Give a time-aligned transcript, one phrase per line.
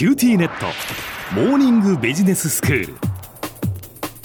[0.00, 0.64] QTnet。
[1.34, 2.94] モーニングビジネススクール。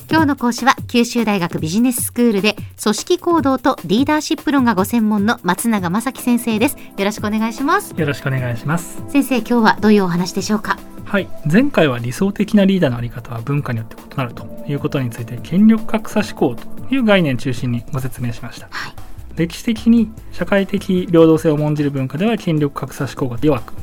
[0.10, 6.78] 今日の講師は九州大学ビジネススクールで組織行動とリーダーシップ論がご専門の松永正樹先生です。
[6.78, 7.94] よろしくお願いします。
[7.94, 9.04] よろしくお願いします。
[9.10, 10.78] 先生今日はどういうお話でしょうか？
[11.04, 11.28] はい。
[11.52, 18.94] 前回は理想的なリーダーのあり方は文化によって異なるということについて権力格差志向という概念中心にご説明しました、はい。
[19.36, 23.74] 歴史的に社会的平等性を重んじる文化では権力格差志向が弱く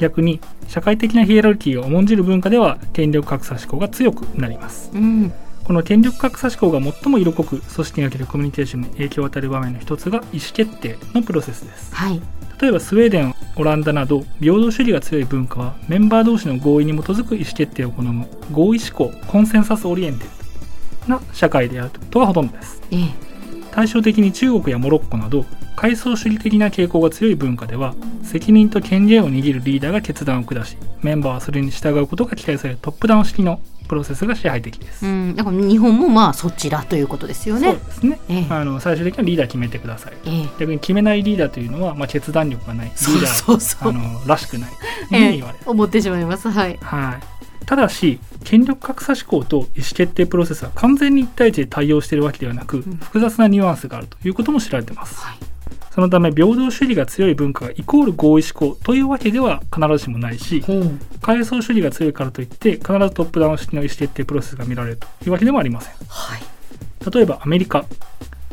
[0.00, 4.90] 逆に社会的なヒエラルキーを重んじる文化では権力格差志向が強くなります。
[4.94, 5.32] うん。
[5.62, 11.94] この権力格差志向が最も色濃く組織におけるコミュニケーションに影響を与える場面の一つが意思決定のプロセスです。
[11.94, 12.20] はい。
[12.60, 22.82] 例えばスウェーデンオランダなど平等主義が強い文化はメンバー同士の合意に基づく意思決定を好む合意志向 consensus oriented な社会であることがほとんどです。
[22.90, 23.30] ええ。
[23.70, 25.44] 対照的に中国やモロッコなど
[25.80, 35.34] 階層主義的な傾向が強い文化では責任と権限を握るリーダーが決断を下しメンバーはそれに従うことが期待されるトップダウン式のプロセスが支配的です、うん。
[35.34, 38.46] だから日本もまあそちらということですよそうねですね、ええ。
[38.50, 40.12] あの最終的にはリーダー決めてください。
[40.26, 40.48] ええ。
[40.60, 42.86] 逆に決めないリーダーというのは、まあ、決断力がない。
[42.88, 44.70] リーダーあのらしくない。
[45.08, 46.50] というふうに言われる、思ってしまいます。
[46.50, 46.78] はい。
[46.82, 52.82] はい、ただし権力格差思考と意思決定プロセスは完全に一対一で対応しているわけではなく、ん。
[52.82, 55.49] 複雑なニュアンスがあるということも知られています、はい
[55.90, 60.92] そのため平等主義が強い文化がイコール合意思考というわけでは必ずしもないしほう。
[61.20, 65.94] 階層主義が強いからといって必ずトップダウン式の意思決定プロセスが見られるというわけでもありません。
[66.08, 66.40] はい。
[67.12, 67.84] 例えばアメリカ。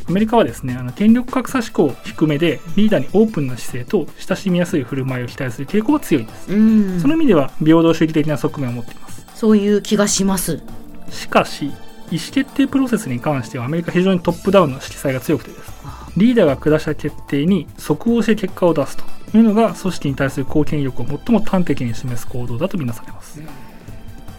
[0.08, 7.00] アメリカはですねあの権力格差思考低めでリーダーにオープンな姿勢と親しみやすい振る舞いを期待する傾向が強いんです、うん。
[7.02, 9.26] その意味では平等主義的な側面を持っています。
[9.36, 10.64] そういう気がします。
[11.10, 11.70] しかし意
[12.16, 15.72] 思決定プロセスに関してはアメリカ非常にトップダウンの色彩が強くてです
[16.18, 19.18] リーダーが下した決定に即応して結果を出すと。
[19.36, 23.42] いうのが組織に対する貢献意欲を最も端的に示す行動だとみなされます。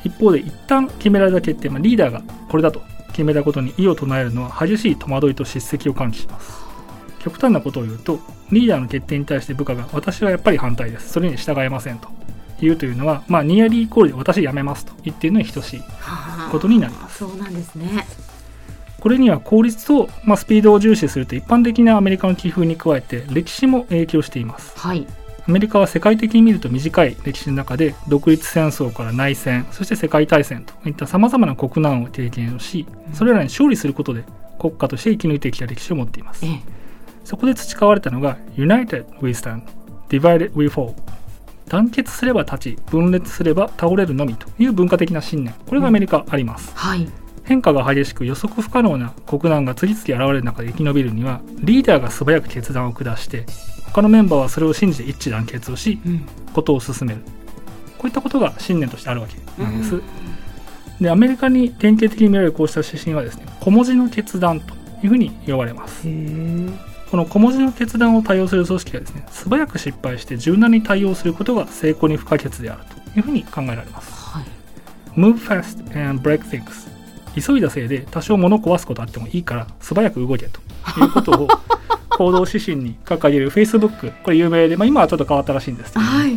[0.04, 6.52] 一方で一旦決められた決定、まあ、リーダーがこれだと決めたことに異を唱えるのは激しい戸惑いと叱責を喚起します。
[7.18, 8.18] 極端なことを言うと
[8.50, 11.11] リーダーの決定に対して部下が私はやっぱり反対です。
[11.11, 12.08] それに従えませんと
[12.61, 15.83] 言うというのは、まあ、ニアリーイコールで私辞めますと言っているのに等しい
[16.50, 17.18] ことになります。
[17.18, 18.06] そうなんですね。
[19.01, 24.77] これには効率と、まあ、スピードを重視すると一般的なアメリカの気風に加えて歴史も影響しています。
[24.79, 25.07] はい。
[25.47, 34.25] アメリカは世界的に見ると短い歴史の中で独立戦争から内戦そして世界大戦といったさまざまな国難を経験をしそれらに勝利することで
[34.61, 36.45] 国家として生き抜いてきた歴史を持っています。
[36.45, 36.61] ええ。
[37.25, 39.63] そこで培われたのが United we stand
[40.11, 40.95] Divided we fall
[41.67, 45.55] 団結すれば立ち分裂すれば倒れるのみという文化的な信念。
[45.67, 47.09] これがアメリカあります、はい
[47.48, 53.47] 変化が激しく予測不可能な国難が次々現れる中で生き延びるにはリーダーが素早く決断を下して
[53.86, 56.27] 他のメンバーはそれを信じて一致団結をしうん。
[56.53, 57.20] ことを進める。
[57.97, 60.01] こういったことが信念としてあるわけなんです、
[61.01, 66.07] でアメリカに典型的に見られるこうした指針はですね小文字の決断というふうに呼ばれます。
[67.11, 72.83] この小文字の決断を対応する組織がですね素早く失敗して柔軟に対応することが成功に不可欠である
[73.13, 74.13] というふうに考えられます。
[74.13, 74.45] はい。
[75.19, 76.98] Move fast and break things
[77.42, 80.60] 急いだせいで多少物壊すことあってもいいから素早く動けと。
[81.00, 81.48] いうことを
[82.10, 86.36] 行動指針に掲げる Facebook これ有名で、まあ、今はちょっと変わったらしいんですけど、はい。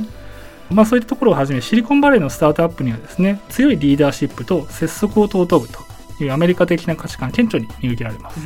[0.70, 5.80] まあ、そういったところをはじめシリコンバレーのスタートアップにはですね強いリーダーシップと拙速を尊ぶと
[6.24, 8.40] いうアメリカ的な価値観顕著に見受けられます。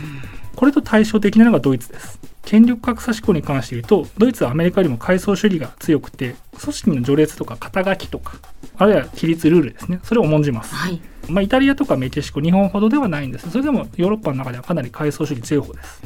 [0.55, 8.37] これと対照的なのがドイツです権力格差思考に関して言うとドイツはアメリカよりも階層主義が強くて組織の序列とか肩書きとか
[8.77, 9.99] あるいは規律ルールですね。
[10.03, 10.73] それを重んじます。
[10.73, 11.01] はい。
[11.29, 13.49] まあ、イタリアとかメキシコ日本ほどではないんです。
[13.49, 16.01] それでもヨーロッパの中ではかなり階層主義強い方です。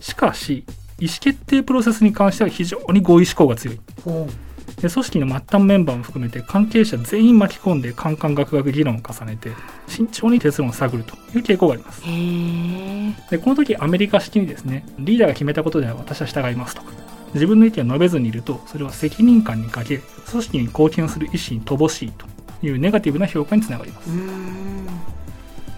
[0.00, 0.64] しかし
[0.98, 3.80] 意思決定プロセスに関しては非常に合意思考が強い。
[4.04, 4.28] ほ
[4.80, 9.52] で組織の末端メンバーも含めて関係者全員巻き込んでカンカンガクガク議論を重ねて
[9.86, 12.02] 慎重に結論を探るという傾向があります。
[13.30, 16.82] でこの時アメリカ式にですねリーダーが決めたことでは私は従いますと。
[16.82, 16.88] か
[17.34, 19.98] 自分の意見を述べずにいるとそれは責任感に欠け
[20.30, 22.26] 組織に貢献する意思に乏しいと
[22.66, 24.10] いうネガティブな評価につながります。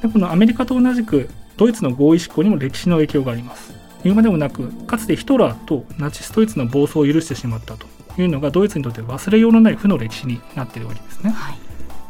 [0.03, 3.73] でこのアメリカと同じくドイツの合意思考にも歴史の影響があります。
[4.03, 7.87] 言うまでもなくかつてヒトラーとナチスドイツの暴走を許してしまったと
[8.19, 11.31] いうのがドイツにとって忘れようのない負の歴史になっているわけですね。
[11.31, 11.59] はい。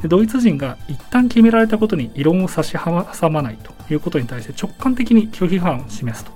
[0.03, 6.33] でドイツ人が一旦決められたことに異論を差し挟まないということに対して直感的に拒否反を示すと。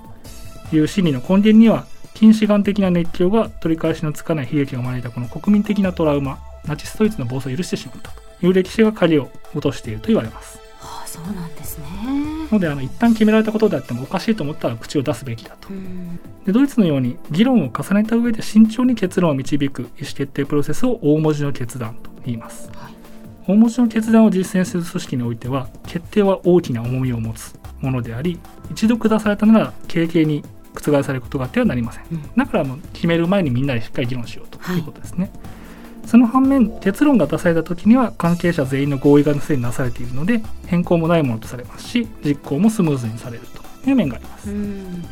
[0.75, 6.39] いう心理の根源には近視眼的な熱狂が取り返しのつかない悲劇を招いたこの国民的なトラウマ。
[6.67, 10.59] ナチスドイツの暴走を許してしまったという歴史が鍵を落としていると言われます。
[10.79, 11.85] はあそうなんですね
[12.51, 15.69] のであの一旦決められたことであってもおかしいと思ったら口を出すべきだと。
[15.69, 16.19] うん。
[16.45, 22.93] でドイツのように議論を重ねた上で慎重に結論を導く意思決定プロセスを大文字の決断と言います、はい。
[23.47, 28.39] 大文字の決断を実践する組織においては決定は大きな重みを持つものであり
[28.71, 32.03] 一度下されたなら軽々に覆されることがあってはなりません。
[32.11, 32.21] うん。
[32.35, 35.31] だからもう決める前にみんなでしっかり議論しようとはいいうことですね、
[36.07, 43.43] その反面結論が出された時には関係者全員の合意がすでになされているので変更もないものとされますし実行もスムーズにされる
[43.83, 44.49] という面があります。
[44.49, 45.05] うん。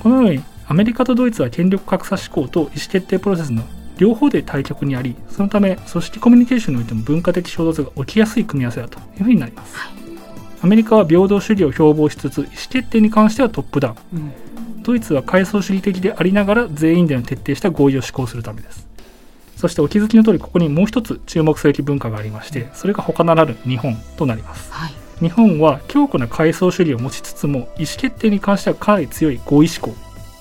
[0.00, 3.62] このようにアメリカとドイツは権力格差思考と意思決定プロセスの
[3.98, 9.76] 両方で対極にありそのため組織コミュニケーションにおいても文化的衝突が起きやすい組み合わせだというふうになります、
[10.62, 14.18] アメリカは平等主義を標榜しつつ意思決定に関してはトップダウン。
[14.18, 14.32] うん
[14.82, 18.88] ドイツは階層主義的でありながら全員での徹底した合意を施行するためです
[19.60, 24.72] そしてお気づきの通りここにもう一つ注目すべき文化がありましてそれが他ならぬ日本となります。
[24.72, 24.92] はい。
[25.20, 27.68] 日本は強固な階層主義を持ちつつも意思
[27.98, 29.94] 決定に関してはかなり強い合意志向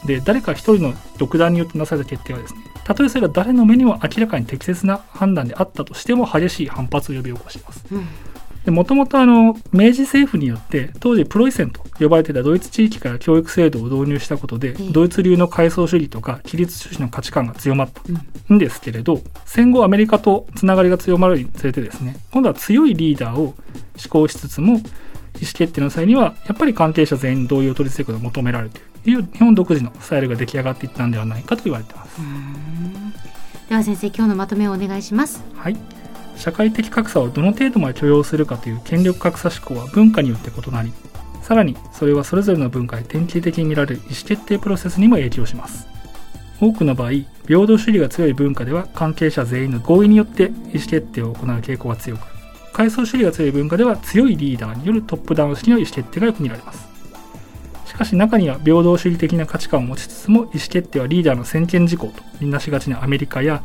[0.05, 7.85] で誰か一人の独断によってなされた決定はですねたとえそれが誰の目にも明らかに適切な判断であったとしても激しい反発を呼び起こします。
[7.91, 8.07] うん
[8.67, 18.01] もともとあの明治政府によって当時プロイセンと呼ばれていたドイツ地域から教育制度を導入したことでええドイツ流の階層主義とか規律主義の価値観が強まった
[18.49, 18.55] うん。
[18.57, 23.55] んですけれど戦後アメリカとつながりが強まるにつれてですね今度は強いリーダーを
[23.95, 24.83] 施行しつつも意思
[25.53, 28.71] 決定の際にはやっぱり関係者全員に同意を取り付けることが求められる
[29.03, 32.19] という日本独自のスタイルが出来上がっていったんではないかと言われています。
[33.69, 35.43] では先生今日のまとめをお願いします。
[35.55, 35.77] はい、
[36.39, 40.91] 社会的格差をどの程度まで許容するかという権力格差思考は文化によって異なり
[41.43, 45.87] さらにそれはそれぞれの文化で典型的に見られる意思決定プロセスにも影響します。
[46.61, 47.11] 多くの場合
[47.47, 52.27] 平等主義が強い文化では関係者全員の合意によって意思決定を行う傾向が強く
[52.73, 56.87] 階層主義が強い文化では強いリーダーによるトップダウン式の意思決定がよく見られます。
[57.85, 63.61] しかし中には平等主義的な価値観を持ちつつも意思決定はリーダーの先見事項とみなしがちなアメリカや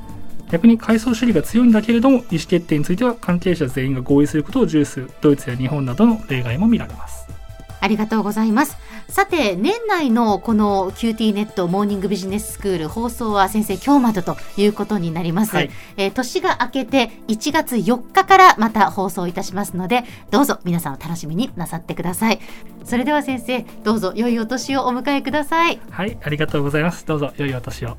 [0.54, 7.26] 逆に階層主義が強いんだけれども意思決定については関係者全員が合意することを重視するドイツや日本などの例外も見られます
[7.80, 8.78] ありがとうございます。
[9.10, 15.54] さて、年内のこの QT ネットモーニングビジネススクール放送は先生今日までということになります。
[15.54, 22.40] はいえー年が明けて1月4日からまた放送いたしますので、どうぞ皆さんお楽しみになさってください。
[22.86, 25.78] それでは先生、どうぞ良いお年をお迎えください。
[25.90, 27.98] はいありがとうございますどうぞ良いお年を